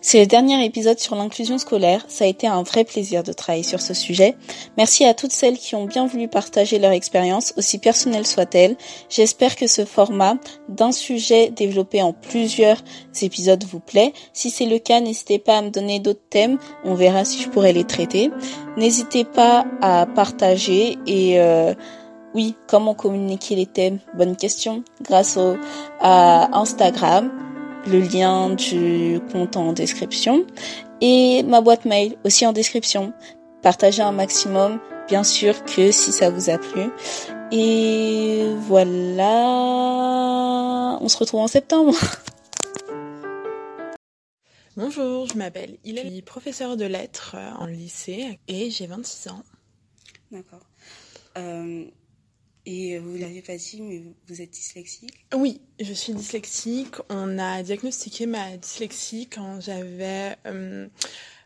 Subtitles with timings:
[0.00, 2.04] C'est le dernier épisode sur l'inclusion scolaire.
[2.08, 4.36] Ça a été un vrai plaisir de travailler sur ce sujet.
[4.76, 8.76] Merci à toutes celles qui ont bien voulu partager leur expérience, aussi personnelle soit-elle.
[9.08, 10.36] J'espère que ce format
[10.68, 12.82] d'un sujet développé en plusieurs
[13.22, 14.12] épisodes vous plaît.
[14.32, 16.58] Si c'est le cas, n'hésitez pas à me donner d'autres thèmes.
[16.84, 18.30] On verra si je pourrais les traiter.
[18.76, 21.74] N'hésitez pas à partager et euh,
[22.34, 24.84] oui, comment communiquer les thèmes Bonne question.
[25.02, 25.56] Grâce au,
[26.00, 27.30] à Instagram
[27.86, 30.46] le lien du compte en description
[31.00, 33.12] et ma boîte mail aussi en description.
[33.62, 36.90] Partagez un maximum, bien sûr que si ça vous a plu.
[37.52, 39.32] Et voilà,
[41.00, 41.94] on se retrouve en septembre.
[44.76, 49.42] Bonjour, je m'appelle Hilary, je suis professeure de lettres en lycée et j'ai 26 ans.
[50.30, 50.66] D'accord.
[51.38, 51.84] Euh,
[52.66, 56.96] et vous l'avez pas dit, mais vous êtes dyslexique Oui, je suis dyslexique.
[57.08, 60.88] On a diagnostiqué ma dyslexie quand j'avais euh,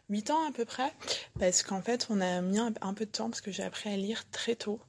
[0.09, 0.93] 8 ans à peu près,
[1.39, 3.97] parce qu'en fait, on a mis un, peu de temps parce que j'ai appris à
[3.97, 4.81] lire très tôt.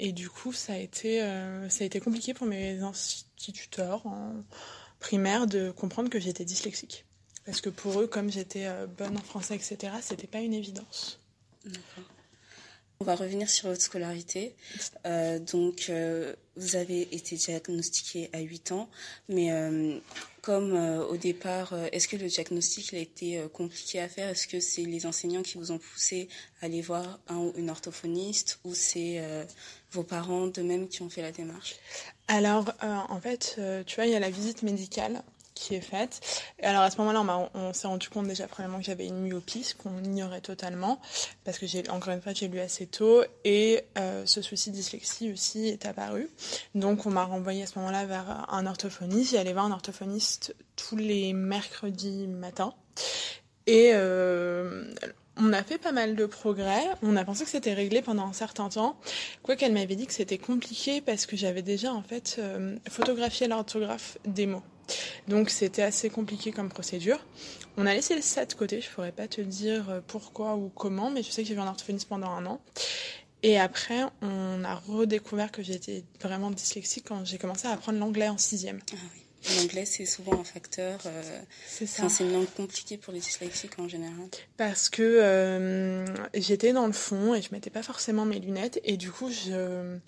[0.00, 4.34] Et du coup, ça a été, euh, ça a été compliqué pour mes instituteurs en
[4.98, 7.06] primaire de comprendre que j'étais dyslexique.
[7.44, 11.20] Parce que pour eux, comme j'étais euh, bonne en français, etc., c'était pas une évidence.
[11.64, 12.15] D'accord.
[12.98, 14.54] On va revenir sur votre scolarité.
[15.04, 18.88] Euh, donc, euh, vous avez été diagnostiqué à 8 ans,
[19.28, 19.98] mais euh,
[20.40, 24.30] comme au départ, est-ce que le diagnostic a été compliqué à faire?
[24.30, 26.28] Est-ce que c'est les enseignants qui vous ont poussé
[26.62, 29.20] à aller voir un ou une orthophoniste ou c'est
[29.90, 31.74] vos parents d'eux-mêmes qui ont fait la démarche?
[32.28, 35.22] Alors, en fait, tu vois, il y a la visite médicale
[35.56, 36.20] qui est faite.
[36.62, 39.64] Alors à ce moment-là, on, on s'est rendu compte déjà premièrement que j'avais une myopie,
[39.64, 41.00] ce qu'on ignorait totalement,
[41.44, 44.76] parce que j'ai encore une fois j'ai lu assez tôt, et euh, ce souci de
[44.76, 46.28] dyslexie aussi est apparu.
[46.76, 49.32] Donc on m'a renvoyé à ce moment-là vers un orthophoniste.
[49.32, 52.74] J'allais voir un orthophoniste tous les mercredis matin.
[53.66, 54.84] Et euh,
[55.36, 56.84] on a fait pas mal de progrès.
[57.02, 58.98] On a pensé que c'était réglé pendant un certain temps.
[59.42, 63.48] Quoi qu'elle m'avait dit que c'était compliqué parce que j'avais déjà en fait euh, photographié
[63.48, 64.62] l'orthographe des mots.
[65.28, 67.18] Donc c'était assez compliqué comme procédure.
[67.76, 71.10] On a laissé ça de côté, je pourrais pas te dire euh, pourquoi ou comment,
[71.10, 72.60] mais je sais que j'ai vu un orthophoniste pendant un an.
[73.42, 78.28] Et après, on a redécouvert que j'étais vraiment dyslexique quand j'ai commencé à apprendre l'anglais
[78.28, 78.80] en sixième.
[78.92, 79.22] Ah oui.
[79.58, 80.98] L'anglais, c'est souvent un facteur.
[81.06, 82.08] Euh, c'est ça.
[82.08, 84.28] C'est une langue compliquée pour les dyslexiques en général.
[84.56, 86.04] Parce que euh,
[86.34, 89.98] j'étais dans le fond et je mettais pas forcément mes lunettes et du coup, je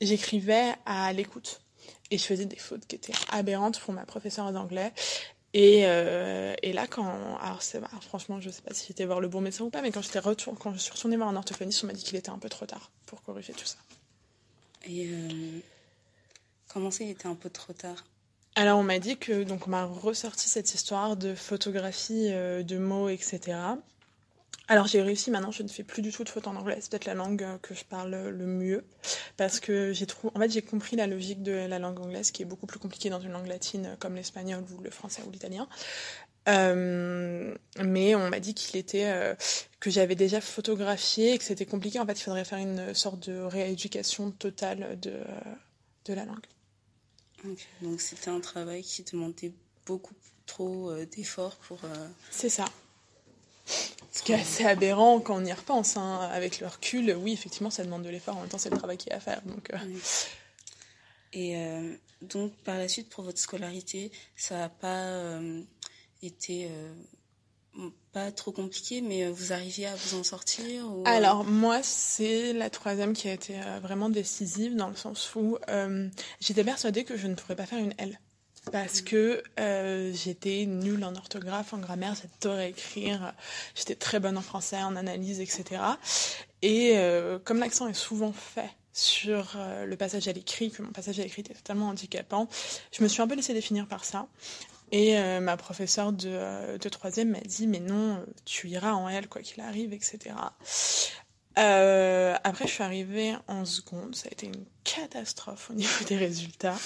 [0.00, 1.60] j'écrivais à l'écoute
[2.10, 4.92] et je faisais des fautes qui étaient aberrantes pour ma professeure d'anglais.
[5.52, 7.38] Et, euh, et là, quand.
[7.40, 9.90] Alors, c'est, franchement, je sais pas si j'étais voir le bon médecin ou pas, mais
[9.90, 12.30] quand, j'étais retour, quand je suis retournée voir un orthophoniste, on m'a dit qu'il était
[12.30, 13.78] un peu trop tard pour corriger tout ça.
[14.86, 15.58] Et euh,
[16.68, 18.04] comment ça, il était un peu trop tard?
[18.54, 19.42] Alors, on m'a dit que.
[19.42, 23.58] Donc, on m'a ressorti cette histoire de photographie, euh, de mots, etc.
[24.70, 26.90] Alors j'ai réussi maintenant, je ne fais plus du tout de fautes en anglais, c'est
[26.90, 28.84] peut-être la langue euh, que je parle le mieux
[29.36, 32.42] parce que j'ai trouvé en fait j'ai compris la logique de la langue anglaise qui
[32.42, 35.30] est beaucoup plus compliquée dans une langue latine euh, comme l'espagnol ou le français ou
[35.32, 35.68] l'italien.
[36.48, 39.34] Euh, mais on m'a dit qu'il était euh,
[39.78, 42.00] que j'avais déjà photographié et que c'était compliqué.
[42.00, 45.20] En fait, il faudrait faire une sorte de rééducation totale de
[46.06, 46.46] de la langue.
[47.44, 47.66] Okay.
[47.82, 49.52] Donc c'était un travail qui demandait
[49.86, 50.14] beaucoup
[50.46, 51.80] trop euh, d'efforts pour.
[52.30, 52.64] C'est ça.
[54.12, 55.96] Ce qui est assez aberrant quand on y repense.
[55.96, 56.28] Hein.
[56.32, 58.36] Avec le recul, oui, effectivement, ça demande de l'effort.
[58.36, 59.42] En même temps, c'est le travail qu'il y a à faire.
[59.42, 59.78] Donc, euh...
[59.86, 60.00] oui.
[61.32, 65.62] Et euh, donc, par la suite, pour votre scolarité, ça n'a pas euh,
[66.22, 66.68] été
[68.12, 71.04] pas trop compliqué, mais vous arriviez à vous en sortir ou...
[71.06, 75.56] Alors, moi, c'est la troisième qui a été vraiment décisive, dans le sens où
[76.40, 78.18] j'étais persuadée que je ne pourrais pas faire une L
[78.72, 83.34] parce que euh, j'étais nulle en orthographe, en grammaire, j'adorais écrire,
[83.74, 85.82] j'étais très bonne en français, en analyse, etc.
[86.62, 90.90] Et euh, comme l'accent est souvent fait sur euh, le passage à l'écrit, que mon
[90.92, 92.48] passage à l'écrit était totalement handicapant,
[92.92, 94.26] je me suis un peu laissée définir par ça.
[94.92, 99.40] Et ma professeure de, de troisième m'a dit, mais non, tu iras en L, quoi
[99.40, 100.34] qu'il arrive, etc.
[101.58, 104.14] Euh, après, je suis arrivée en seconde.
[104.14, 106.76] Ça a été une catastrophe au niveau des résultats.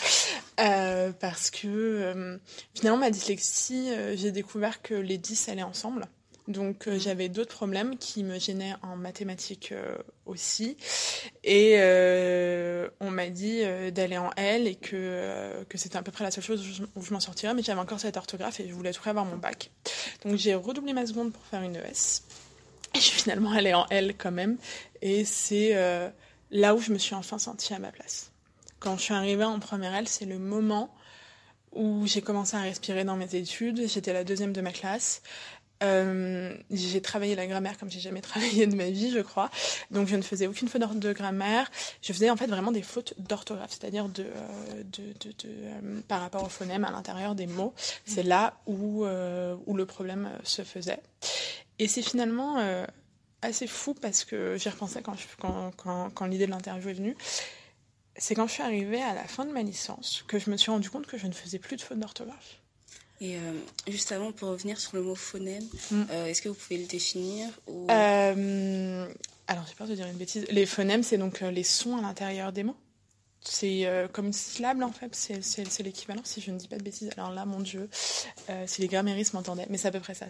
[0.60, 2.38] Euh, parce que euh,
[2.74, 6.06] finalement, ma dyslexie, j'ai découvert que les 10 allaient ensemble.
[6.46, 9.72] Donc euh, j'avais d'autres problèmes qui me gênaient en mathématiques
[10.26, 10.76] aussi.
[11.42, 11.76] Et
[13.00, 13.62] on m'a dit
[13.92, 16.82] d'aller en L et que, que c'était à peu près la seule chose où je,
[16.96, 17.54] où je m'en sortirais.
[17.54, 19.70] Mais j'avais encore cette orthographe et je voulais tout avoir mon bac.
[20.24, 22.22] Donc j'ai redoublé ma seconde pour faire une ES.
[22.96, 24.56] Et finalement allée en L quand même.
[25.02, 26.08] Et c'est euh,
[26.50, 28.30] là où je me suis enfin sentie à ma place.
[28.78, 30.94] Quand je suis arrivée en première L, c'est le moment
[31.72, 33.88] où j'ai commencé à respirer dans mes études.
[33.88, 35.22] J'étais la deuxième de ma classe.
[35.82, 39.50] Euh, j'ai travaillé la grammaire comme j'ai jamais travaillé de ma vie, je crois.
[39.90, 41.68] Donc je ne faisais aucune faute de grammaire.
[42.00, 46.84] Je faisais en fait vraiment des fautes d'orthographe, c'est-à-dire de euh, par rapport au phonème
[46.84, 47.74] à l'intérieur des mots.
[48.04, 51.00] C'est là où, où le problème se faisait.
[51.78, 52.84] Et c'est finalement
[53.42, 57.16] assez fou parce que j'y repensais quand, quand, quand, quand l'idée de l'interview est venue.
[58.16, 60.70] C'est quand je suis arrivée à la fin de ma licence que je me suis
[60.70, 62.60] rendu compte que je ne faisais plus de fautes d'orthographe.
[63.20, 63.52] Et euh,
[63.88, 66.02] juste avant, pour revenir sur le mot phonème, mm.
[66.10, 67.86] euh, est-ce que vous pouvez le définir ou...
[67.90, 69.08] euh,
[69.46, 70.46] Alors, j'ai peur de dire une bêtise.
[70.50, 72.76] Les phonèmes, c'est donc euh, les sons à l'intérieur des mots.
[73.40, 75.14] C'est comme une syllabe, en fait.
[75.14, 77.10] C'est l'équivalent, si je ne dis pas de bêtises.
[77.18, 77.90] Alors là, mon Dieu,
[78.64, 79.66] si les grammaristes m'entendaient.
[79.68, 80.26] Mais c'est à peu près ça.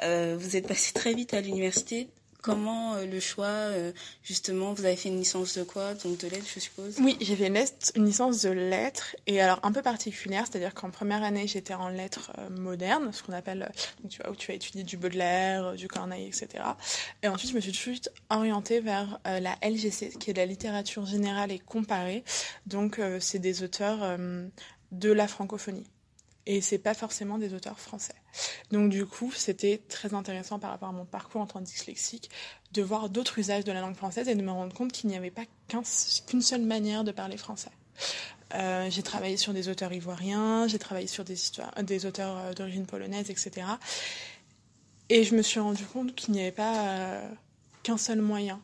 [0.00, 2.08] Vous êtes passé très vite à l'université.
[2.42, 3.92] Comment euh, le choix, euh,
[4.24, 6.96] justement, vous avez fait une licence de quoi Donc de lettres, je suppose?
[6.98, 11.22] Oui, j'ai fait une, licence de lettres, et alors un peu particulière, c'est-à-dire qu'en première
[11.22, 13.70] année, j'étais en lettres euh, modernes, ce qu'on appelle,
[14.02, 16.64] donc, tu vois, où tu vas étudier du Baudelaire, du Corneille, etc.
[17.22, 20.46] Et ensuite, je me suis tout de suite orientée vers la LGC, qui est la
[20.46, 22.24] littérature générale et comparée.
[22.66, 24.18] Donc, c'est des auteurs
[24.90, 25.86] de la francophonie
[26.46, 28.14] et c'est pas forcément des auteurs français.
[28.70, 32.30] Donc du coup, c'était très intéressant par rapport à mon parcours en tant que dyslexique
[32.72, 35.16] de voir d'autres usages de la langue française et de me rendre compte qu'il n'y
[35.16, 35.44] avait pas
[36.26, 37.70] qu'une seule manière de parler français.
[38.54, 41.36] Euh, j'ai travaillé sur des auteurs ivoiriens, j'ai travaillé sur des,
[41.82, 43.66] des auteurs euh, d'origine polonaise, etc.
[45.08, 47.28] Et je me suis rendu compte qu'il n'y avait pas euh,
[47.82, 48.62] qu'un seul moyen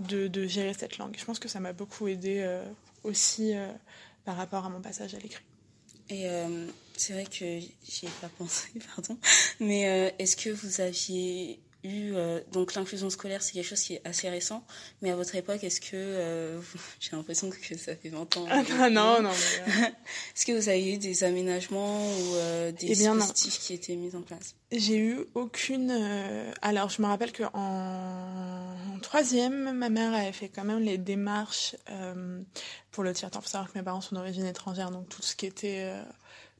[0.00, 1.14] de, gérer cette langue.
[1.18, 2.64] Je pense que ça m'a beaucoup aidé euh,
[3.04, 3.68] aussi euh,
[4.24, 5.44] par rapport à mon passage à l'écrit.
[6.08, 6.66] Et euh,
[6.98, 9.18] c'est vrai que j'y ai pas pensé, pardon.
[9.60, 13.94] Mais euh, est-ce que vous aviez eu euh, donc l'inclusion scolaire, c'est quelque chose qui
[13.94, 14.64] est assez récent.
[15.00, 16.60] Mais à votre époque, est-ce que euh,
[17.00, 19.30] j'ai l'impression que ça fait 20 ans Ah non, non.
[20.34, 22.34] est-ce que vous avez eu des aménagements ou
[22.72, 24.56] des eh dispositifs qui étaient mis en place?
[24.72, 25.92] J'ai eu aucune.
[26.62, 28.98] Alors, je me rappelle que en...
[29.02, 31.76] troisième, ma mère avait fait quand même les démarches
[32.90, 33.38] pour le tiers-temps.
[33.38, 35.94] Il faut savoir que mes parents sont d'origine étrangère, donc tout ce qui était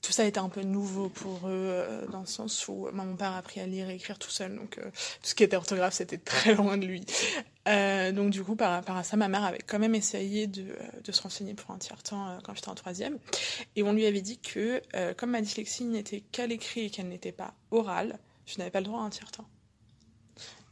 [0.02, 3.32] tout ça était un peu nouveau pour eux euh, dans le sens où mon père
[3.32, 5.94] a appris à lire et écrire tout seul donc euh, tout ce qui était orthographe
[5.94, 7.04] c'était très loin de lui.
[7.68, 10.66] Euh, donc du coup par rapport à ça ma mère avait quand même essayé de,
[11.04, 13.18] de se renseigner pour un tiers temps quand j'étais en troisième.
[13.76, 14.80] Et on lui avait dit que
[15.14, 18.86] comme ma dyslexie n'était qu'à l'écrit et qu'elle n'était pas orale je n'avais pas le
[18.86, 19.46] droit à un tiers temps.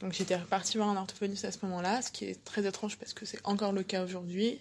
[0.01, 3.15] Donc j'étais repartie voir un orthophoniste à ce moment-là ce qui est très étrange parce
[3.15, 4.61] que c'est encore le cas aujourd'hui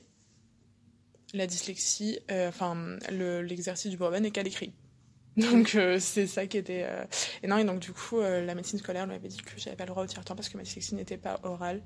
[1.33, 4.73] la dyslexie, euh, enfin l'exercice du brevet n'est qu'à l'écrit.
[5.37, 7.03] Donc euh, c'est ça qui était euh...
[7.43, 9.75] et non et donc du coup euh, la médecine scolaire lui avait dit que j'avais
[9.75, 11.81] pas le droit au tiers-temps parce que ma dyslexie n'était pas orale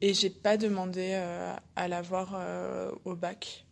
[0.00, 1.12] et j'ai pas demandé
[1.76, 2.40] à l'avoir
[3.04, 3.66] au bac.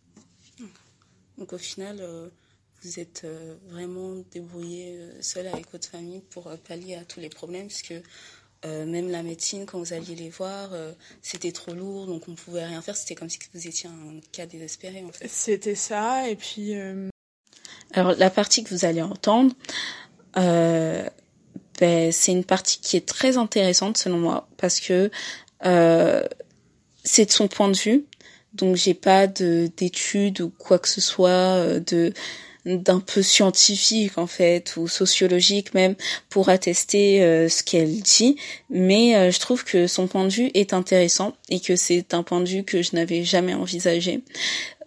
[1.39, 2.03] Donc au final
[2.83, 3.27] vous êtes
[3.69, 7.95] vraiment débrouillé seul avec votre famille pour pallier à tous les problèmes puisque
[8.67, 10.93] euh, même la médecine, quand vous alliez les voir, euh,
[11.23, 12.97] c'était trop lourd, donc on pouvait rien faire.
[12.97, 15.29] C'était comme si vous étiez un cas désespéré, en fait.
[15.29, 16.75] C'était ça, et puis.
[16.75, 17.09] Euh...
[17.93, 19.55] Alors, la partie que vous allez entendre,
[20.37, 21.09] euh,
[21.79, 25.11] ben, c'est une partie qui est très intéressante, selon moi, parce que
[25.63, 28.05] c'est de son point de vue.
[28.53, 32.13] Donc, j'ai pas d'études ou quoi que ce soit de
[32.67, 35.95] d'un peu scientifique en fait ou sociologique même
[36.29, 38.37] pour attester euh, ce qu'elle dit.
[38.71, 42.25] Mais euh, je trouve que son point de vue est intéressant et que c'est un
[42.25, 44.25] point de vue que je n'avais jamais envisagé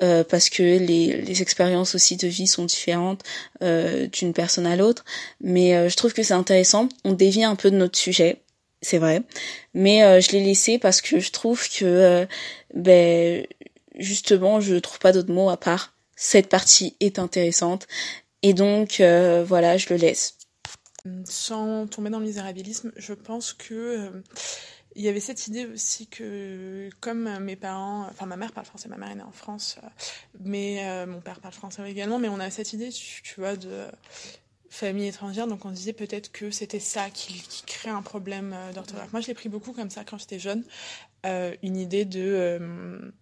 [0.02, 3.24] euh, parce que les, les expériences aussi de vie sont différentes
[3.62, 5.06] d'une personne à l'autre.
[5.42, 6.90] Mais je trouve que c'est intéressant.
[7.04, 8.42] On dévie un peu de notre sujet
[8.82, 9.24] c'est vrai.
[9.74, 12.26] Mais je l'ai laissé parce que je trouve que
[12.74, 13.46] ben
[13.98, 17.88] justement je trouve pas d'autres mots à part cette partie est intéressante.
[18.44, 20.38] Et donc, euh, voilà, je le laisse.
[21.24, 24.22] Sans tomber dans le misérabilisme, je pense que euh,
[24.96, 28.90] il y avait cette idée aussi que, comme mes parents, enfin ma mère parle français,
[28.90, 29.88] ma mère est née en France, euh,
[30.42, 33.86] mais mon père parle français également, mais on a cette idée, tu, vois, de
[34.70, 39.14] famille étrangère, donc on disait peut-être que c'était ça qui, qui crée un problème d'orthographe.
[39.14, 40.66] Moi, je l'ai pris beaucoup comme ça quand j'étais jeune,
[41.24, 43.14] une idée de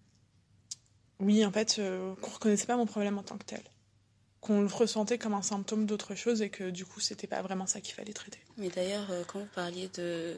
[1.20, 3.62] oui, en fait, euh, qu'on reconnaissait pas mon problème en tant que tel.
[4.40, 7.66] Qu'on le ressentait comme un symptôme d'autre chose et que du coup, c'était pas vraiment
[7.66, 8.38] ça qu'il fallait traiter.
[8.56, 10.36] Mais d'ailleurs, euh, quand vous parliez de.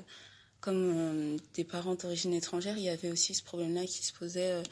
[0.60, 4.62] Comme euh, des parents d'origine étrangère, il y avait aussi ce problème-là qui se posait.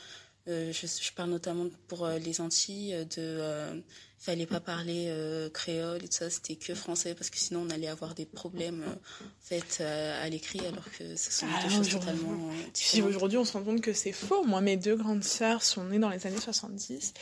[0.48, 3.82] Euh, euh, je, je, parle notamment pour euh, les Antilles de
[4.18, 7.70] fallait pas parler euh, créole et tout ça, c'était que français parce que sinon on
[7.70, 8.94] allait avoir des problèmes euh,
[9.40, 13.14] fait euh, à l'écrit alors que ce sont ah, deux choses totalement différentes.
[13.14, 14.44] Aujourd'hui, on se rend compte que c'est faux.
[14.44, 17.14] Moi, mes deux grandes sœurs sont nées dans les années 70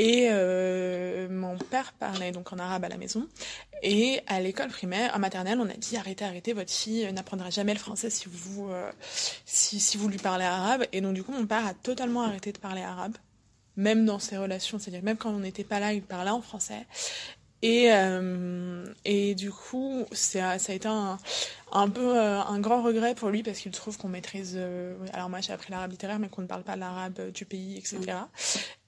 [0.00, 3.28] Et euh, mon père parlait donc en arabe à la maison.
[3.82, 7.74] Et à l'école primaire, en maternelle, on a dit arrêtez, arrêtez, votre fille n'apprendra jamais
[7.74, 8.90] le français si vous, euh,
[9.44, 10.86] si, vous lui parlez arabe.
[10.92, 13.18] Et donc du coup, mon père a totalement arrêté de parler arabe,
[13.76, 16.86] même dans ses relations, c'est-à-dire même quand on n'était pas là, il parlait en français.
[17.60, 21.18] Et, euh, et du coup, ça a été un,
[21.72, 24.58] un peu un grand regret pour lui parce qu'il trouve qu'on maîtrise.
[25.12, 28.16] Alors moi, j'ai appris l'arabe littéraire, mais qu'on ne parle pas l'arabe du pays, etc.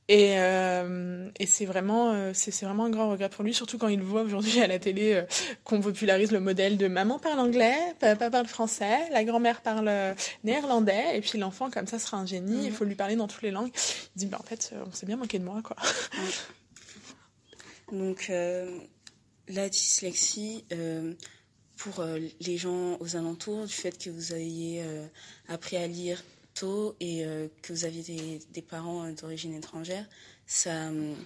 [0.09, 3.89] Et, euh, et c'est vraiment, euh, c'est vraiment un grand regret pour lui, surtout quand
[3.89, 5.23] il voit aujourd'hui à la télé euh,
[5.65, 9.91] qu'on popularise le modèle de maman parle anglais, papa parle français, la grand-mère parle
[10.43, 12.77] néerlandais, et puis l'enfant comme ça sera un génie, il Mhm.
[12.77, 13.71] faut lui parler dans toutes les langues.
[14.17, 15.77] Il dit, bah, en fait, on s'est bien moqué de moi, quoi.
[17.93, 18.71] Donc, euh,
[19.49, 20.65] la dyslexie,
[21.77, 22.05] pour
[22.41, 24.83] les gens aux alentours, du fait que vous ayez
[25.49, 26.23] appris à lire
[26.55, 30.07] tôt et euh, que vous aviez des, parents euh, d'origine étrangère,
[30.47, 31.17] ça, hum,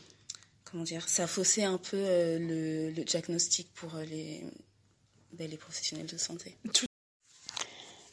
[0.65, 6.57] comment dire, ça faussait un peu euh, le, diagnostic pour ben, les professionnels de santé.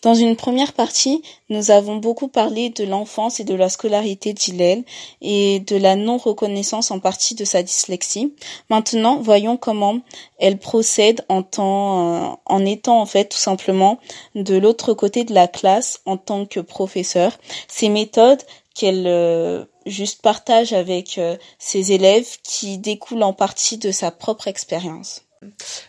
[0.03, 4.83] Dans une première partie, nous avons beaucoup parlé de l'enfance et de la scolarité d'Hilel
[5.21, 8.35] et de la non-reconnaissance en partie de sa dyslexie.
[8.69, 10.01] Maintenant, voyons comment
[10.39, 13.97] elle procède en temps, euh, en étant en fait tout simplement
[14.35, 17.39] de l'autre côté de la classe en tant que professeur.
[17.69, 18.41] Ces méthodes
[18.75, 24.49] qu'elle euh, juste partage avec euh, ses élèves qui découlent en partie de sa propre
[24.49, 25.21] expérience.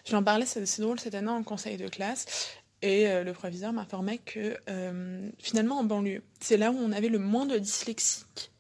[0.05, 2.27] J'en parlais, c'est drôle, cette année en conseil de classe.
[2.85, 7.09] Et euh, le proviseur m'informait que euh, finalement en banlieue, c'est là où on avait
[7.09, 8.53] le moins de dyslexiques.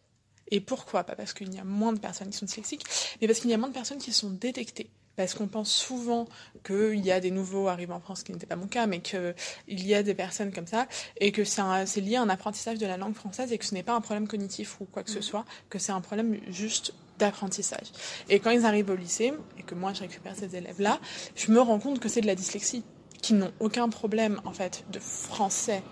[0.50, 1.04] Et pourquoi?
[1.04, 2.84] Pas parce qu'il y a moins de personnes qui sont dyslexiques,
[3.20, 4.88] mais parce qu'il y a moins de personnes qui sont détectées.
[5.16, 6.26] Parce qu'on pense souvent
[6.66, 9.00] qu'il y a des nouveaux arrivants en France, ce qui n'était pas mon cas, mais
[9.00, 9.34] qu'il
[9.66, 10.88] y a des personnes comme ça,
[11.20, 13.82] et que c'est lié à un apprentissage de la langue française et que ce n'est
[13.82, 17.92] pas un problème cognitif ou quoi que ce soit, que c'est un problème juste d'apprentissage.
[18.30, 20.98] Et quand ils arrivent au lycée, et que moi je récupère ces élèves-là,
[21.36, 22.82] je me rends compte que c'est de la dyslexie,
[23.24, 25.82] qui n'ont aucun problème en fait de français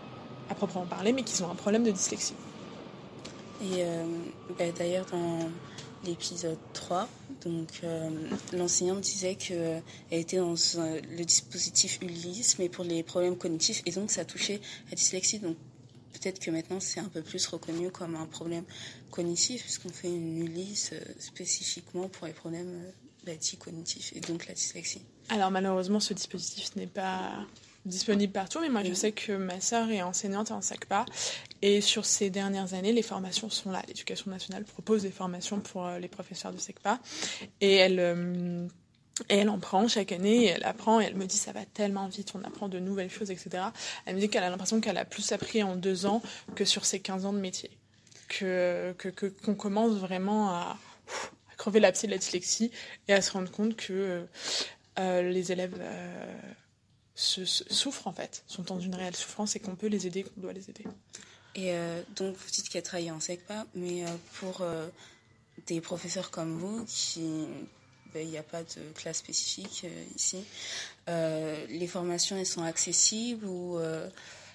[0.50, 2.34] à proprement parler, mais qui ont un problème de dyslexie.
[3.62, 4.04] Et euh,
[4.58, 5.48] bah, d'ailleurs, dans
[6.04, 7.08] l'épisode 3,
[7.42, 8.10] donc euh,
[8.52, 13.92] l'enseignante disait qu'elle était dans euh, le dispositif Ulysse, mais pour les problèmes cognitifs, et
[13.92, 14.60] donc ça touchait
[14.90, 15.38] la dyslexie.
[15.38, 15.56] Donc
[16.12, 18.64] peut-être que maintenant c'est un peu plus reconnu comme un problème
[19.10, 22.92] cognitif, puisqu'on fait une Ulysse euh, spécifiquement pour les problèmes
[23.36, 25.02] dits cognitifs, et donc la dyslexie.
[25.28, 27.30] Alors malheureusement, ce dispositif n'est pas
[27.84, 31.04] disponible partout, mais moi je sais que ma sœur est enseignante en SACPA,
[31.62, 33.82] et sur ces dernières années, les formations sont là.
[33.88, 37.00] L'éducation nationale propose des formations pour euh, les professeurs de SECPA,
[37.60, 37.98] et elle...
[38.00, 38.66] euh,
[39.28, 41.64] et elle en prend chaque année, et elle apprend, et elle me dit ça va
[41.66, 43.64] tellement vite, on apprend de nouvelles choses, etc.
[44.06, 46.22] Elle me dit qu'elle a l'impression qu'elle a plus appris en deux ans
[46.54, 47.70] que sur ses 15 ans de métier.
[48.28, 50.78] Que, que, que- qu'on commence vraiment à
[51.62, 52.72] crever l'abcès de la dyslexie
[53.06, 54.24] et à se rendre compte que euh,
[54.98, 56.40] euh, les élèves euh,
[57.14, 60.52] souffrent en fait, sont dans une réelle souffrance et qu'on peut les aider, qu'on doit
[60.52, 60.84] les aider.
[61.54, 61.74] Et
[62.16, 64.04] donc, vous dites qu'elle travaille en SECPA, mais
[64.40, 64.64] pour
[65.66, 66.86] des professeurs comme vous,
[68.14, 69.84] ben, il n'y a pas de classe spécifique
[70.16, 70.42] ici,
[71.06, 73.78] les formations, elles sont accessibles ou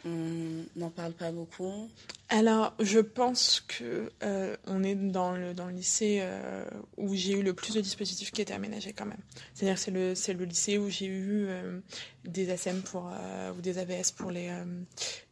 [0.05, 1.89] on n'en parle pas beaucoup
[2.29, 6.65] Alors, je pense que euh, on est dans le, dans le lycée euh,
[6.97, 9.19] où j'ai eu le plus de dispositifs qui étaient aménagés quand même.
[9.53, 11.79] C'est-à-dire c'est le, c'est le lycée où j'ai eu euh,
[12.25, 13.11] des ASM pour,
[13.57, 14.51] ou des AVS pour les,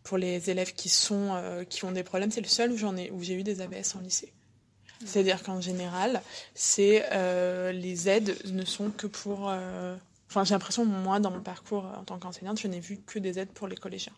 [0.04, 2.32] pour les élèves qui, sont, qui ont des problèmes.
[2.32, 4.32] C'est le seul où, j'en ai, où j'ai eu des AVS en lycée.
[5.04, 6.22] C'est-à-dire qu'en général,
[6.54, 7.04] c'est
[7.74, 9.54] les aides ne sont que pour...
[10.30, 13.40] Enfin, j'ai l'impression, moi, dans mon parcours en tant qu'enseignante, je n'ai vu que des
[13.40, 14.14] aides pour les collégiens.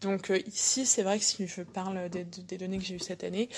[0.00, 3.00] Donc euh, ici, c'est vrai que si je parle des, des données que j'ai eues
[3.00, 3.48] cette année,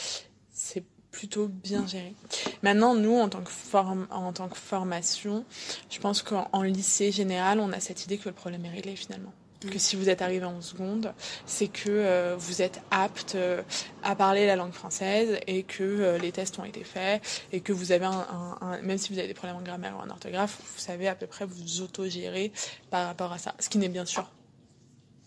[0.52, 2.14] c'est plutôt bien géré.
[2.62, 5.44] Maintenant, nous, en tant que, form- en tant que formation,
[5.90, 8.94] je pense qu'en en lycée général, on a cette idée que le problème est réglé
[8.96, 9.32] finalement.
[9.70, 11.12] Que si vous êtes arrivé en seconde,
[11.44, 13.60] c'est que euh, vous êtes apte euh,
[14.02, 17.20] à parler la langue française et que euh, les tests ont été faits
[17.52, 19.96] et que vous avez un, un- un- même si vous avez des problèmes en grammaire
[19.98, 22.52] ou en orthographe, vous savez à peu près vous autogérer
[22.88, 23.54] par rapport à ça.
[23.58, 24.30] Ce qui n'est bien sûr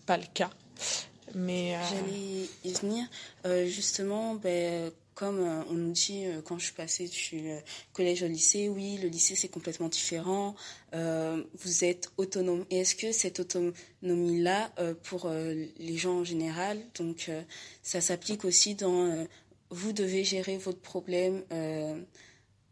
[0.06, 0.50] pas le cas.
[1.34, 3.06] Mais euh, J'allais y venir.
[3.44, 7.50] Euh, justement, ben, comme euh, on nous dit quand je suis passée du
[7.92, 10.54] collège au lycée, oui, le lycée c'est complètement différent.
[10.92, 12.64] Vous êtes autonome.
[12.70, 17.30] Et est-ce que cette autonomie-là, pour les gens en général, donc
[17.82, 19.26] ça s'applique aussi dans
[19.70, 21.42] vous devez gérer votre problème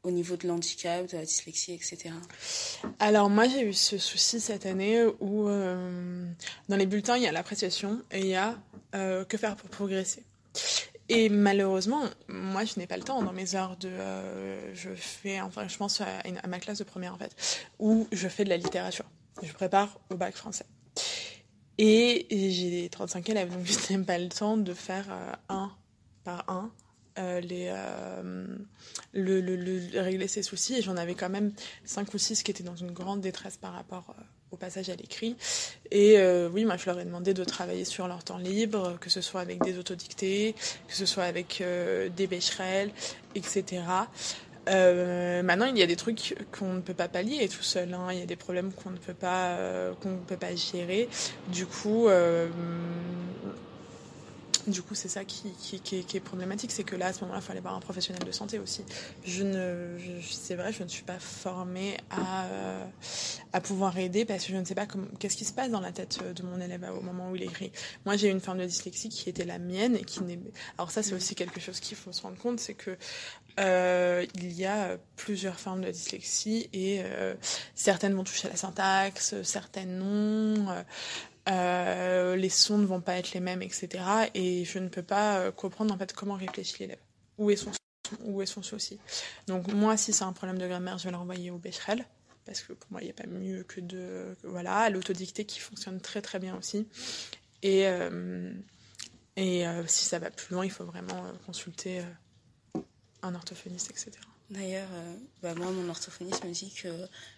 [0.02, 2.10] au niveau de l'handicap, de la dyslexie, etc.
[2.98, 6.26] Alors moi j'ai eu ce souci cette année où euh,
[6.68, 8.56] dans les bulletins il y a l'appréciation et il y a
[8.94, 10.24] euh, que faire pour progresser.
[11.08, 13.88] Et malheureusement, moi, je n'ai pas le temps dans mes heures de.
[13.88, 16.06] Euh, je fais, enfin, je pense à,
[16.48, 17.34] ma classe de première en fait,
[17.78, 19.04] où je fais de la littérature.
[19.42, 20.64] Je prépare au bac français.
[21.76, 25.06] Et j'ai 35 élèves, donc je n'ai pas le temps de faire
[25.48, 25.72] un
[26.22, 26.70] par un
[27.18, 27.72] euh, les,
[29.12, 30.76] le, le, régler ses soucis.
[30.76, 31.52] Et j'en avais quand même
[31.84, 34.14] cinq ou six qui étaient dans une grande détresse par rapport
[34.52, 35.36] au passage à l'écrit.
[35.90, 39.10] Et euh, oui, moi, je leur ai demandé de travailler sur leur temps libre, que
[39.10, 40.54] ce soit avec des autodictés,
[40.88, 42.90] que ce soit avec euh, des bécherelles,
[43.34, 43.82] etc.
[44.68, 47.94] Euh, maintenant, il y a des trucs qu'on ne peut pas pallier tout seul.
[47.94, 48.08] Hein.
[48.12, 49.58] Il y a des problèmes qu'on ne peut pas
[50.00, 51.08] qu'on ne peut pas gérer.
[51.48, 52.08] Du coup,
[54.66, 57.46] du coup, c'est ça qui, qui, est problématique, c'est que là, à ce moment-là, il
[57.46, 58.84] fallait voir un professionnel de santé aussi.
[59.24, 62.84] Je ne, c'est vrai, je ne suis pas formée à, euh,
[63.52, 64.86] à pouvoir aider parce que je ne sais pas
[65.18, 67.72] qu'est-ce qui se passe dans la tête de mon élève au moment où il écrit.
[68.06, 70.38] Moi, j'ai une forme de dyslexie qui était la mienne et qui n'est.
[70.78, 72.96] Alors ça, c'est aussi quelque chose qu'il faut se rendre compte, c'est que
[73.60, 77.34] euh, il y a plusieurs formes de dyslexie et euh,
[77.74, 80.66] certaines vont toucher à la syntaxe, certaines non.
[81.48, 83.88] Euh, les sons ne vont pas être les mêmes, etc.
[84.34, 87.00] Et je ne peux pas euh, comprendre en fait comment réfléchit l'élève.
[87.38, 87.72] Où est son
[88.24, 88.98] où est son souci.
[89.46, 92.04] Donc moi, si c'est un problème de grammaire, je vais le renvoyer au Becherel
[92.44, 95.98] parce que pour moi, il n'y a pas mieux que de voilà l'autodicté qui fonctionne
[96.00, 96.86] très très bien aussi.
[97.62, 98.52] Et euh,
[99.36, 102.02] et si ça va plus loin, il faut vraiment consulter
[103.22, 104.10] un orthophoniste, etc.
[104.50, 104.90] D'ailleurs,
[105.42, 106.90] bah, moi, mon orthophoniste me dit que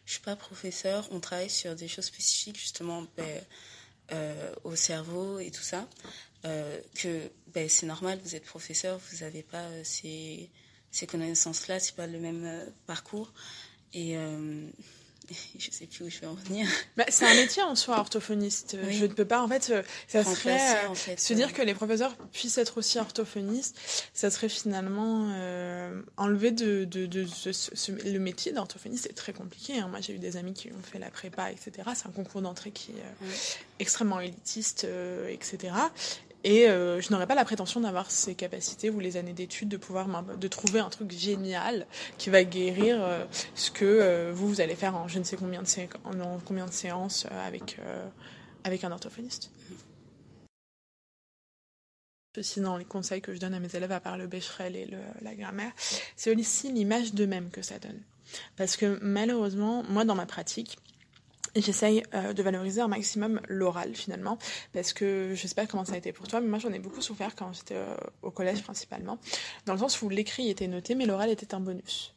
[0.05, 1.07] je suis pas professeur.
[1.13, 3.07] On travaille sur des choses spécifiques, justement.
[3.17, 3.41] Ben,
[4.65, 5.89] au cerveau et tout ça,
[6.45, 10.51] euh, que ben, c'est normal, vous êtes professeur, vous n'avez pas euh, ces,
[10.91, 13.33] ces connaissances-là, c'est pas le même parcours.
[13.95, 14.17] Et
[15.59, 16.67] je sais plus où je vais en venir.
[16.97, 18.77] Bah, c'est un métier en soi, orthophoniste.
[18.89, 19.73] Je ne peux pas, en fait,
[20.07, 20.59] ça serait
[21.17, 23.77] se dire que les professeurs puissent être aussi orthophonistes,
[24.13, 25.29] ça serait finalement
[26.17, 27.27] enlever de, de, de,
[28.05, 29.07] le métier d'orthophoniste.
[29.09, 29.79] C'est très compliqué.
[29.79, 29.89] Hein.
[29.89, 31.73] Moi, j'ai eu des amis qui ont fait la prépa, etc.
[31.95, 33.29] C'est un concours d'entrée qui est
[33.81, 34.87] extrêmement élitiste,
[35.29, 35.73] etc.
[36.45, 39.79] Et euh, je n'aurais pas la prétention d'avoir ces capacités ou les années d'études de
[39.79, 41.87] pouvoir de trouver un truc génial
[42.19, 45.37] qui va guérir euh, ce que euh, vous vous allez faire en je ne sais
[45.37, 45.69] combien de,
[46.05, 47.79] en, combien de séances avec
[48.63, 49.51] avec un orthophoniste.
[52.41, 54.91] Sinon, les conseils que je donne à mes élèves, à part le bécherel et
[55.23, 55.71] la grammaire,
[56.17, 58.03] c'est aussi l'image d'eux-mêmes que ça donne.
[58.57, 60.79] Parce que malheureusement, moi, dans ma pratique,
[61.61, 64.39] j'essaye euh, de valoriser un maximum l'oral finalement
[64.73, 66.79] parce que je sais pas comment ça a été pour toi mais moi j'en ai
[66.79, 69.19] beaucoup souffert quand j'étais euh, au collège principalement.
[69.67, 72.15] Dans le sens où l'écrit était noté mais l'oral était un bonus.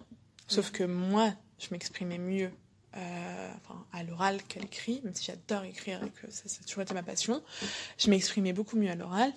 [0.47, 2.51] Sauf que moi je m'exprimais mieux
[2.97, 6.81] euh, enfin, à l'oral qu'à l'écrit, même si j'adore écrire et que ça, a toujours
[6.81, 7.43] été ma passion.
[7.97, 9.31] Je m'exprimais beaucoup mieux à l'oral.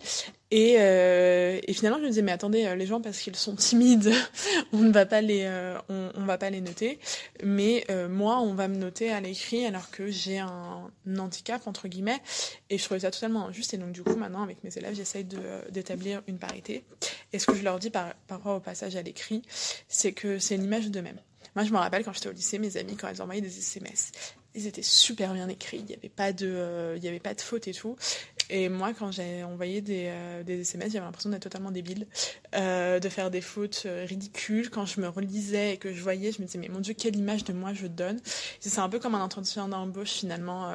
[0.51, 4.13] Et, euh, finalement, je me disais, mais attendez, euh, les gens, parce qu'ils sont timides,
[4.73, 5.47] on ne va pas les,
[5.89, 6.99] on, on, va pas les noter.
[7.45, 12.21] Mais moi, on va me noter à l'écrit alors que j'ai un, handicap, entre guillemets.
[12.71, 13.75] Et je trouvais ça totalement injuste.
[13.75, 15.27] Et donc, du coup, maintenant, avec mes élèves, j'essaye
[15.71, 16.85] d'établir une parité.
[17.33, 19.43] Et ce que je leur dis par, par rapport au passage à l'écrit,
[19.89, 21.21] c'est que c'est une image d'eux-mêmes.
[21.57, 24.13] Moi, je me rappelle quand j'étais au lycée, mes amis, quand elles envoyaient des SMS,
[24.55, 25.79] ils étaient super bien écrits.
[25.79, 27.97] Il n'y avait pas de, euh, avait pas de faute et tout.
[28.49, 32.07] Et moi, quand j'ai envoyé des, euh, des SMS, j'avais l'impression d'être totalement débile,
[32.55, 34.71] euh, de faire des fautes ridicules.
[34.71, 37.17] Quand je me relisais et que je voyais, je me disais, mais mon Dieu, quelle
[37.17, 38.21] image de moi je donne.
[38.59, 40.73] C'est un peu comme un entretien d'embauche finalement.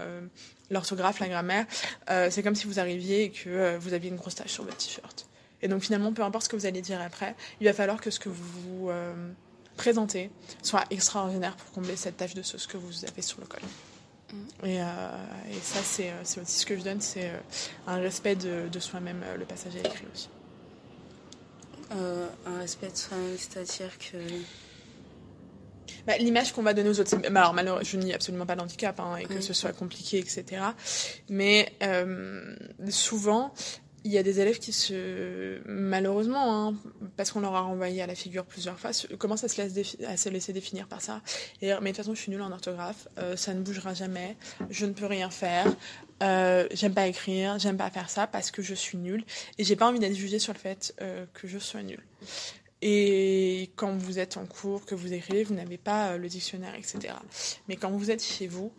[0.72, 1.66] L'orthographe, la grammaire,
[2.08, 5.28] c'est comme si vous arriviez et que vous aviez une grosse tache sur votre t-shirt.
[5.62, 8.10] Et donc finalement, peu importe ce que vous allez dire après, il va falloir que
[8.10, 8.90] ce que vous
[9.76, 13.62] présenter soit extraordinaire pour combler cette tâche de sauce que vous avez sur le col.
[14.32, 14.66] Mm.
[14.66, 14.86] Et, euh,
[15.52, 17.38] et, ça, c'est, euh, c'est aussi ce que je donne, c'est euh,
[17.88, 20.30] un respect de, de soi-même, le passage à l'écrit aussi.
[21.92, 24.18] un respect de soi-même, c'est-à-dire que...
[26.08, 29.00] Bah, l'image qu'on va donner aux autres, bah, alors malheureusement, je nie absolument pas l'handicap
[29.00, 30.62] hein, et que ce soit compliqué, etc.
[31.30, 31.78] Mais
[32.90, 33.54] souvent,
[34.06, 36.76] il y a des élèves qui se, malheureusement, hein,
[37.18, 40.88] parce qu'on leur a renvoyé à la figure plusieurs fois, commencent à se, laisser, définir
[40.88, 41.24] par ça.
[41.64, 44.38] Et, mais de toute façon, je suis nulle en orthographe, euh, ça ne bougera jamais,
[44.70, 45.76] je ne peux rien faire,
[46.22, 49.24] euh, j'aime pas écrire, j'aime pas faire ça parce que je suis nulle.
[49.58, 52.04] Et j'ai pas envie d'être jugée sur le fait euh, que je sois nulle.
[52.84, 57.16] Et quand vous êtes en cours, que vous écrivez, vous n'avez pas le dictionnaire, etc.
[57.68, 58.72] Mais quand vous êtes chez vous,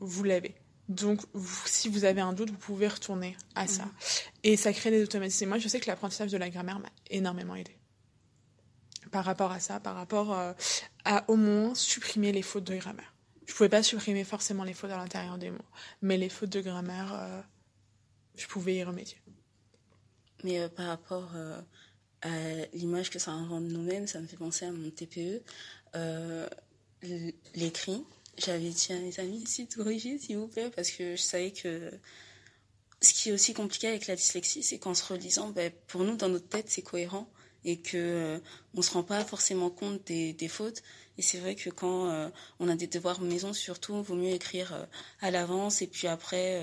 [0.00, 0.56] vous l'avez.
[0.88, 1.20] Donc,
[1.64, 3.84] si vous avez un doute, vous pouvez retourner à ça.
[3.84, 3.92] Mhm.
[4.44, 5.48] Et ça crée des automatismes.
[5.48, 7.76] Moi, je sais que l'apprentissage de la grammaire m'a énormément aidé.
[9.10, 10.52] Par rapport à ça, par rapport euh,
[11.04, 13.14] à au moins supprimer les fautes de grammaire.
[13.46, 15.58] Je pouvais pas supprimer forcément les fautes à l'intérieur des mots,
[16.02, 17.40] mais les fautes de grammaire, euh,
[18.34, 19.20] je pouvais y remédier.
[20.42, 21.30] Mais par rapport
[22.22, 22.28] à
[22.72, 25.42] l'image que ça rend de nous-mêmes, ça me fait penser à mon TPE.
[27.54, 28.04] L'écrit,
[28.38, 31.50] j'avais dit à mes amis, si tout corriger, s'il vous plaît, parce que je savais
[31.50, 31.90] que
[33.00, 36.16] ce qui est aussi compliqué avec la dyslexie, c'est qu'en se relisant, ben, pour nous,
[36.16, 37.28] dans notre tête, c'est cohérent
[37.64, 38.38] et que euh,
[38.74, 40.82] on se rend pas forcément compte des, des fautes.
[41.18, 42.28] Et c'est vrai que quand euh,
[42.60, 44.84] on a des devoirs maison, surtout, il vaut mieux écrire euh,
[45.20, 46.62] à l'avance et puis après.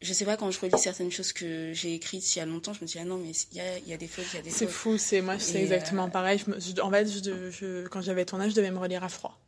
[0.00, 2.72] je sais pas quand je relis certaines choses que j'ai écrites il y a longtemps,
[2.72, 4.38] je me dis ah non mais il y a, y a des fautes, il y
[4.38, 6.38] a des C'est fou, c'est moi c'est exactement pareil.
[6.38, 9.38] Je en fait, je, quand j'avais ton âge, je devais me relire à froid.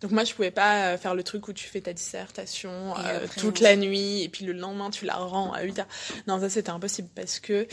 [0.00, 2.94] Donc moi, je pouvais pas faire le truc où tu fais ta dissertation
[3.36, 5.88] toute la nuit et puis le lendemain tu la rends à 8 heures.
[6.26, 7.66] Non, ça c'était impossible parce que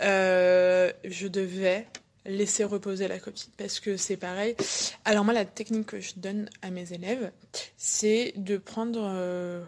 [0.00, 1.86] euh, je devais
[2.26, 4.56] laisser reposer la copie parce que c'est pareil.
[5.04, 7.30] Alors moi, la technique que je donne à mes élèves,
[7.76, 9.62] c'est de prendre euh,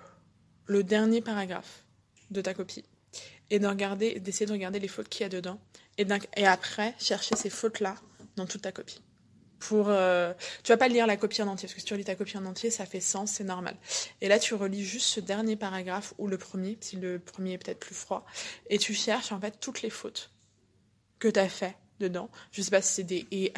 [0.66, 1.84] le dernier paragraphe
[2.30, 2.84] de ta copie
[3.50, 5.60] et de regarder, d'essayer de regarder les fautes qu'il y a dedans
[5.98, 7.94] et, et après chercher ces fautes là
[8.36, 9.00] dans toute ta copie
[9.58, 12.04] pour euh, tu vas pas lire la copie en entier parce que si tu relis
[12.04, 13.76] ta copie en entier ça fait sens c'est normal
[14.20, 17.58] et là tu relis juste ce dernier paragraphe ou le premier si le premier est
[17.58, 18.26] peut-être plus froid
[18.68, 20.30] et tu cherches en fait toutes les fautes
[21.18, 23.52] que tu as fait dedans je sais pas si c'est des et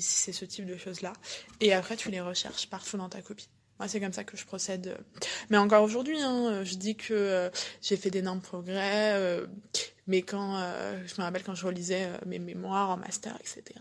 [0.00, 1.12] c'est ce type de choses là
[1.60, 4.44] et après tu les recherches partout dans ta copie moi, c'est comme ça que je
[4.44, 4.94] procède.
[5.48, 7.48] Mais encore aujourd'hui, hein, je dis que euh,
[7.80, 9.14] j'ai fait d'énormes progrès.
[9.14, 9.46] Euh,
[10.06, 10.60] mais quand,
[11.06, 13.80] je me rappelle quand je relisais mes mémoires en master, etc.,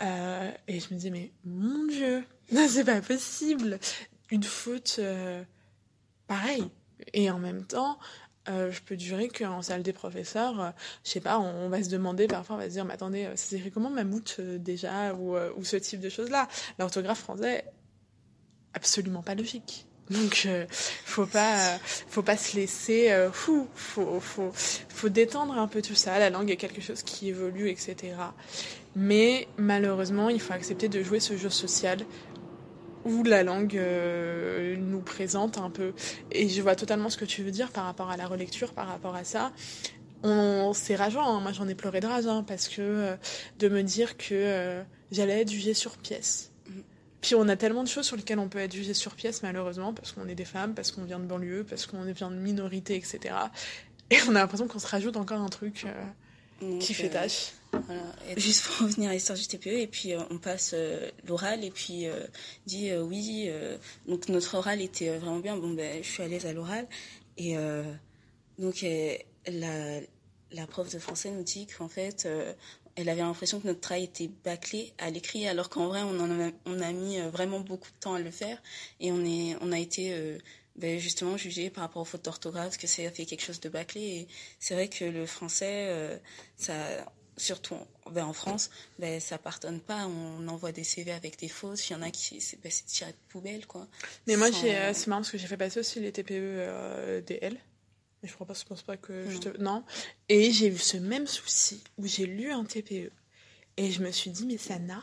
[0.00, 2.24] euh, et je me disais, mais mon Dieu,
[2.68, 3.78] c'est pas possible.
[4.30, 5.42] Une faute euh,
[6.26, 6.68] pareille.
[7.12, 7.98] Et en même temps,
[8.48, 10.72] euh, je peux jurer qu'en salle des professeurs,
[11.04, 13.56] je sais pas, on, va se demander parfois, on va se dire, mais attendez, c'est
[13.56, 16.48] écrit comment mammouth déjà ou, ou ce type de choses-là?
[16.78, 17.64] L'orthographe français,
[18.72, 19.86] absolument pas logique.
[20.12, 23.66] Donc, euh, faut pas, faut pas se laisser euh, fou.
[23.74, 26.18] Faut, faut, faut détendre un peu tout ça.
[26.18, 27.96] La langue est quelque chose qui évolue, etc.
[28.94, 31.98] Mais malheureusement, il faut accepter de jouer ce jeu social
[33.04, 35.92] où la langue euh, nous présente un peu.
[36.30, 38.86] Et je vois totalement ce que tu veux dire par rapport à la relecture, par
[38.86, 39.52] rapport à ça.
[40.74, 41.40] C'est rageant, hein.
[41.40, 43.16] moi j'en ai pleuré de rage, hein, parce que
[43.58, 46.51] de me dire que j'allais être jugée sur pièce
[47.22, 49.94] puis on a tellement de choses sur lesquelles on peut être jugé sur pièce, malheureusement,
[49.94, 52.96] parce qu'on est des femmes, parce qu'on vient de banlieue, parce qu'on vient de minorité,
[52.96, 53.36] etc.
[54.10, 57.52] Et on a l'impression qu'on se rajoute encore un truc euh, qui fait euh, tâche.
[58.36, 60.74] Juste pour revenir à l'histoire du TPE, et puis euh, on passe
[61.26, 62.06] l'oral, et puis
[62.66, 63.48] dit oui,
[64.08, 66.88] donc notre oral était vraiment bien, bon ben je suis à l'aise à l'oral,
[67.38, 67.56] et
[68.58, 68.84] donc
[69.46, 70.00] la,
[70.50, 72.28] la prof de français nous dit qu'en fait
[72.96, 76.40] elle avait l'impression que notre travail était bâclé à l'écrit, alors qu'en vrai, on, en
[76.40, 78.62] a, on a mis euh, vraiment beaucoup de temps à le faire.
[79.00, 80.38] Et on, est, on a été euh,
[80.76, 84.00] ben justement jugé par rapport aux fautes d'orthographe, que ça fait quelque chose de bâclé.
[84.00, 84.28] Et
[84.58, 86.18] c'est vrai que le français, euh,
[86.56, 86.74] ça,
[87.36, 87.76] surtout
[88.10, 90.06] ben en France, ben, ça pardonne pas.
[90.06, 91.88] On envoie des CV avec des fautes.
[91.88, 93.66] Il y en a qui, c'est ben, tiré de poubelle.
[93.66, 93.86] Quoi.
[94.26, 97.58] Mais moi, c'est marrant parce que j'ai fait passer aussi les TPE DL.
[98.22, 99.58] Mais je crois pas, je pense pas que je te...
[99.60, 99.84] Non.
[100.28, 103.10] Et j'ai eu ce même souci où j'ai lu un TPE.
[103.76, 105.02] Et je me suis dit, mais ça n'a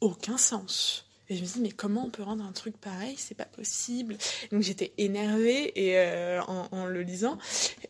[0.00, 1.04] aucun sens.
[1.30, 3.14] Et je me dis, mais comment on peut rendre un truc pareil?
[3.18, 4.16] C'est pas possible.
[4.50, 7.38] Donc j'étais énervée et, euh, en, le lisant.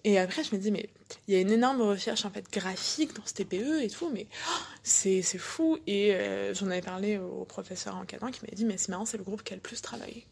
[0.02, 0.88] Et après, je me dis, mais
[1.28, 4.26] il y a une énorme recherche en fait graphique dans ce TPE et tout, mais
[4.48, 5.78] oh, c'est fou.
[5.86, 9.04] Et euh, j'en avais parlé au professeur en encadrant qui m'a dit, mais c'est marrant,
[9.04, 10.26] c'est le groupe qui a le plus travaillé.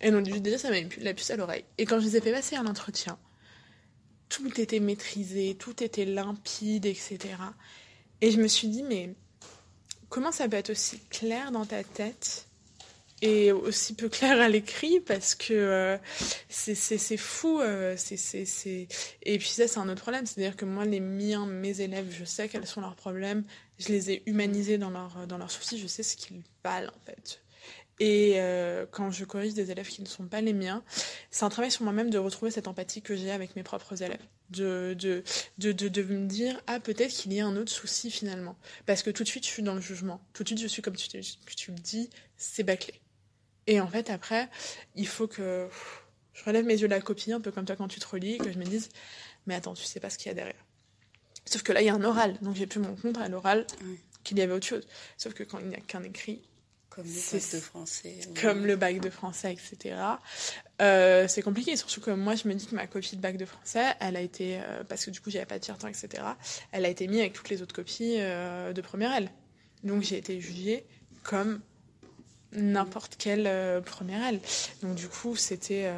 [0.00, 1.64] Et donc, déjà, ça m'a mis la puce à l'oreille.
[1.78, 3.18] Et quand je les ai fait passer à l'entretien,
[4.28, 7.18] tout était maîtrisé, tout était limpide, etc.
[8.20, 9.14] Et je me suis dit, mais
[10.08, 12.46] comment ça peut être aussi clair dans ta tête
[13.22, 15.98] et aussi peu clair à l'écrit parce que euh,
[16.48, 17.60] c'est fou.
[17.60, 18.88] Euh, c'est
[19.22, 20.24] Et puis ça, c'est un autre problème.
[20.26, 23.44] C'est-à-dire que moi, les miens, mes élèves, je sais quels sont leurs problèmes.
[23.78, 25.78] Je les ai humanisés dans, dans leurs soucis.
[25.78, 27.42] Je sais ce qu'ils valent, en fait.
[28.00, 30.82] Et euh, quand je corrige des élèves qui ne sont pas les miens,
[31.30, 34.22] c'est un travail sur moi-même de retrouver cette empathie que j'ai avec mes propres élèves.
[34.48, 35.22] De, de,
[35.58, 38.56] de, de, me dire, ah, peut-être qu'il y a un autre souci finalement.
[38.86, 40.20] Parce que tout de suite, je suis dans le jugement.
[40.32, 42.94] Tout de suite, je suis comme tu, tu me dis, c'est bâclé.
[43.66, 44.48] Et en fait, après,
[44.96, 45.68] il faut que
[46.32, 48.38] je relève mes yeux de la copie, un peu comme toi quand tu te relis,
[48.38, 48.88] que je me dise,
[49.46, 50.64] mais attends, tu sais pas ce qu'il y a derrière.
[51.44, 53.28] Sauf que là, il y a un oral, donc j'ai pu me rendre compte à
[53.28, 53.66] l'oral
[54.24, 54.86] qu'il y avait autre chose.
[55.18, 56.40] Sauf que quand il n'y a qu'un écrit,
[56.90, 58.20] comme le bac de français.
[58.40, 59.96] Comme le bac de français, etc.
[60.82, 63.44] Euh, c'est compliqué, surtout que moi, je me dis que ma copie de bac de
[63.44, 66.24] français, elle a été, euh, parce que du coup, j'avais pas de tiers-temps, etc.,
[66.72, 69.30] elle a été mise avec toutes les autres copies euh, de première L.
[69.84, 70.84] Donc, j'ai été jugée
[71.22, 71.60] comme
[72.52, 74.40] n'importe quelle première L.
[74.82, 75.90] Donc, du coup, c'était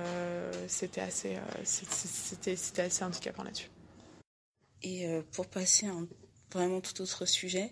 [0.69, 3.71] c'était assez, c'était assez handicapant là-dessus.
[4.83, 6.07] Et pour passer à un
[6.53, 7.71] vraiment tout autre sujet,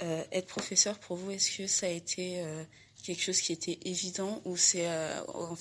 [0.00, 2.42] être professeur pour vous, est-ce que ça a été
[3.04, 4.88] quelque chose qui était évident ou c'est
[5.28, 5.56] au,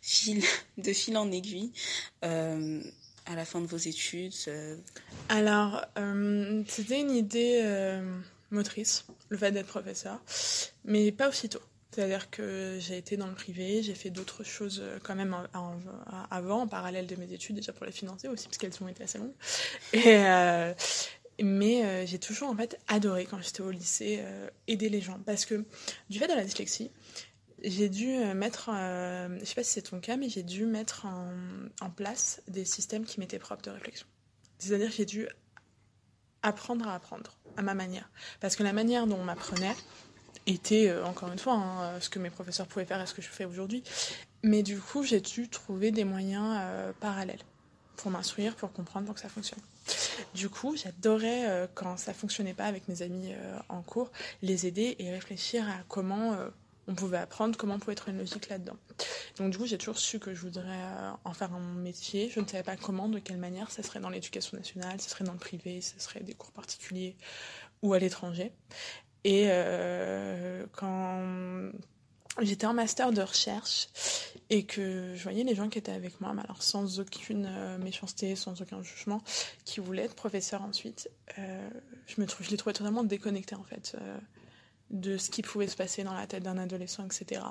[0.00, 0.42] fil
[0.78, 1.72] de fil en aiguille
[2.22, 4.34] à la fin de vos études
[5.28, 5.84] Alors,
[6.68, 7.62] c'était une idée
[8.50, 10.20] motrice, le fait d'être professeur,
[10.84, 11.62] mais pas aussitôt.
[11.96, 15.34] C'est-à-dire que j'ai été dans le privé, j'ai fait d'autres choses euh, quand même
[16.30, 19.04] avant, en parallèle de mes études, déjà pour les financer aussi, parce qu'elles ont été
[19.04, 19.32] assez longues.
[19.94, 20.74] Et, euh,
[21.42, 24.22] mais euh, j'ai toujours en fait adoré quand j'étais au lycée
[24.66, 25.64] aider les gens, parce que
[26.10, 26.90] du fait de la dyslexie,
[27.62, 31.90] j'ai dû mettre, je sais pas si c'est ton cas, mais j'ai dû mettre en,
[31.90, 34.06] place des systèmes qui m'étaient propres de réflexion.
[34.58, 35.26] C'est-à-dire j'ai dû
[36.42, 39.74] apprendre à apprendre à ma manière, parce que la manière dont on m'apprenait
[40.46, 43.14] était, euh, encore une fois, hein, euh, ce que mes professeurs pouvaient faire et ce
[43.14, 43.82] que je fais aujourd'hui.
[44.42, 47.42] Mais du coup, j'ai dû trouver des moyens euh, parallèles
[47.96, 49.60] pour m'instruire, pour comprendre, pour que ça fonctionne.
[50.34, 53.32] Du coup, j'adorais, quand ça fonctionnait pas avec mes amis
[53.68, 54.10] en cours,
[54.42, 56.36] les aider et réfléchir à comment
[56.88, 58.76] on pouvait apprendre, comment pouvait être une logique là-dedans.
[59.38, 60.78] Donc du coup, j'ai toujours su que je voudrais
[61.24, 62.30] en faire un métier.
[62.30, 63.70] Je ne savais pas comment, de quelle manière.
[63.70, 67.16] Ça serait dans l'éducation nationale, ça serait dans le privé, ça serait des cours particuliers
[67.82, 68.52] ou à l'étranger.
[69.24, 71.72] Et euh, quand
[72.40, 73.88] j'étais en master de recherche
[74.50, 78.36] et que je voyais les gens qui étaient avec moi, alors sans aucune euh, méchanceté,
[78.36, 79.22] sans aucun jugement,
[79.64, 81.68] qui voulaient être professeurs ensuite, euh,
[82.06, 83.96] je, me je les trouvais totalement déconnectés en fait
[84.90, 87.42] de ce qui pouvait se passer dans la tête d'un adolescent, etc.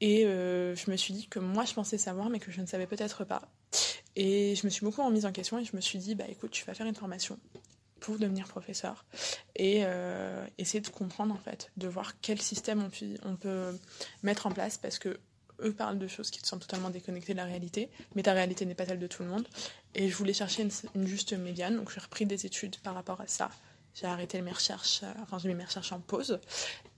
[0.00, 2.86] Et je me suis dit que moi je pensais savoir, mais que je ne savais
[2.86, 3.42] peut-être pas.
[4.14, 6.50] Et je me suis beaucoup remise en question et je me suis dit, bah écoute,
[6.50, 7.38] tu vas faire une formation
[8.06, 9.04] pour devenir professeur
[9.56, 12.88] et euh, essayer de comprendre en fait, de voir quel système
[13.24, 13.76] on, peut,
[14.22, 15.18] mettre en place parce que
[15.60, 18.76] eux parlent de choses qui sont totalement déconnectées de la réalité, mais ta réalité n'est
[18.76, 19.48] pas celle de tout le monde.
[19.96, 23.26] Et je voulais chercher une, juste médiane, donc j'ai repris des études par rapport à
[23.26, 23.50] ça.
[23.92, 26.38] J'ai arrêté mes recherches, euh, enfin j'ai mis mes recherches en pause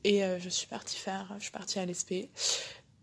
[0.05, 2.29] et euh, je suis partie faire, je suis partie à l'ESP.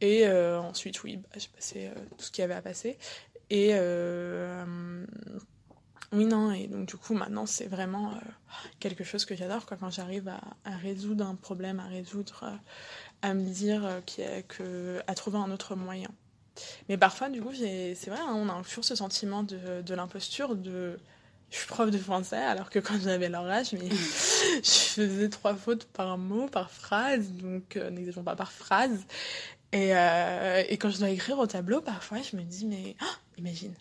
[0.02, 3.00] Et ensuite, oui, bah, j'ai passé tout ce qu'il y avait à passer.
[3.50, 3.74] Et
[6.16, 8.20] oui, non, et donc du coup, maintenant, c'est vraiment euh,
[8.80, 12.56] quelque chose que j'adore, quoi, quand j'arrive à, résoudre un problème, à résoudre, euh,
[13.22, 16.10] à me dire euh, que, à trouver un autre moyen.
[16.88, 20.56] Mais parfois, du coup, c'est vrai, hein, on a toujours ce sentiment de, de l'imposture,
[20.56, 20.98] de
[21.52, 25.56] je suis prof de français, alors que quand j'avais leur âge, mais je faisais trois
[25.56, 29.06] fautes par mot, par phrase, donc n'exagérons pas par phrase.
[29.74, 33.74] Et, et, quand je dois écrire au tableau, parfois, je me dis, mais oh, imagine,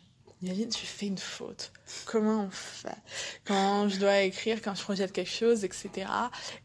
[0.42, 1.73] Imagine, tu fais une faute.
[2.05, 2.97] Comment on fait?
[3.44, 6.07] Quand je dois écrire, quand je projette quelque chose, etc.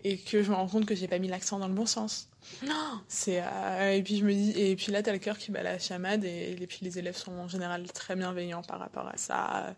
[0.03, 2.29] Et que je me rends compte que j'ai pas mis l'accent dans le bon sens.
[2.65, 5.51] Non C'est euh, et puis je me dis et puis là t'as le cœur qui
[5.51, 9.08] bat la chamade et, et, puis les élèves sont en général très bienveillants par rapport
[9.08, 9.75] à ça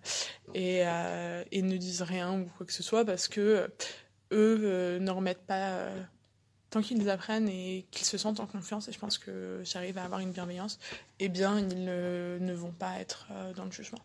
[0.53, 3.69] et, euh, et ne disent rien ou quoi que ce soit parce que
[4.31, 5.89] eux euh, ne remettent pas
[6.71, 10.05] tant qu'ils apprennent et qu'ils se sentent en confiance, et je pense que j'arrive à
[10.05, 10.79] avoir une bienveillance,
[11.19, 13.99] eh bien, ils ne, vont pas être euh, dans le jugement.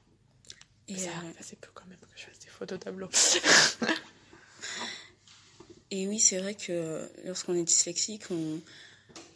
[0.88, 3.08] Et ça arrive assez peu quand même que je fasse des photos tableaux.
[5.90, 8.60] et oui, c'est vrai que lorsqu'on est dyslexique, on,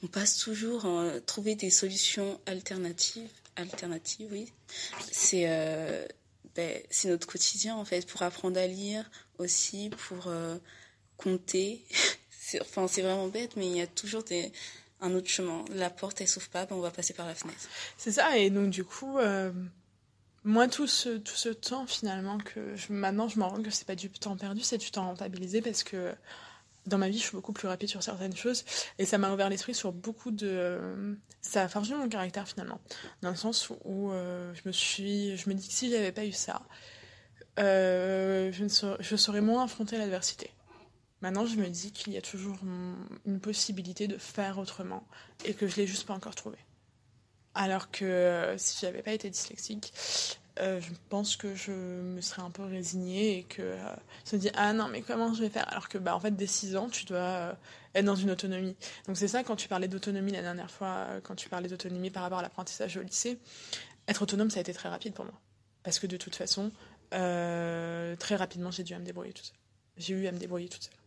[0.08, 3.30] passe toujours à trouver des solutions alternatives.
[3.56, 4.52] Alternatives, oui.
[5.10, 6.06] C'est euh,
[6.54, 10.56] ben, c'est notre quotidien en fait, pour apprendre à lire aussi, pour euh,
[11.16, 11.84] compter.
[12.50, 14.24] C'est enfin, vraiment bête, mais il y a toujours
[15.00, 15.64] un autre chemin.
[15.72, 17.68] La porte, elle s'ouvre pas, ben on va passer par la fenêtre.
[17.96, 19.52] C'est ça, et donc du coup, euh,
[20.44, 23.86] moi, tout ce, tout ce temps, finalement, que maintenant, je me rends compte que c'est
[23.86, 26.12] pas du temps perdu, c'est du temps rentabilisé parce que
[26.86, 28.64] dans ma vie, je suis beaucoup plus rapide sur certaines choses
[28.98, 31.16] et ça m'a ouvert l'esprit sur beaucoup de.
[31.42, 32.80] Ça a forgé mon caractère finalement,
[33.22, 36.24] dans le sens où euh, je me suis, je me dis que si j'avais pas
[36.24, 36.62] eu ça,
[37.58, 40.50] euh, je, ne saurais, je saurais moins affronter l'adversité.
[41.22, 42.58] Maintenant, je me dis qu'il y a toujours
[43.26, 45.06] une possibilité de faire autrement
[45.44, 46.56] et que je l'ai juste pas encore trouvé.
[47.54, 49.92] Alors que euh, si j'avais pas été dyslexique,
[50.60, 53.96] euh, je pense que je me serais un peu résignée et que euh,
[54.28, 55.68] je me dis ah non mais comment je vais faire?
[55.68, 57.56] Alors que bah en fait dès 6 ans tu dois
[57.94, 58.76] être dans une autonomie.
[59.06, 62.22] Donc c'est ça quand tu parlais d'autonomie la dernière fois, quand tu parlais d'autonomie par
[62.22, 63.38] rapport à l'apprentissage au lycée,
[64.06, 65.38] être autonome ça a été très rapide pour moi
[65.82, 66.70] parce que de toute façon
[67.10, 69.56] très rapidement j'ai dû me débrouiller toute seule.
[69.96, 70.99] J'ai eu à me débrouiller toute seule.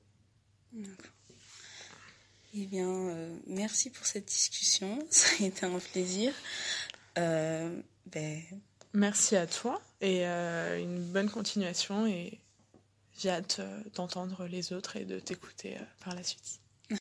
[2.55, 4.99] Eh bien, euh, merci pour cette discussion.
[5.09, 6.33] Ça a été un plaisir.
[7.17, 8.41] Euh, ben...
[8.95, 12.05] Merci à toi et euh, une bonne continuation.
[12.05, 12.39] Et
[13.17, 13.59] j'ai hâte
[13.95, 16.62] d'entendre les autres et de t'écouter par la suite.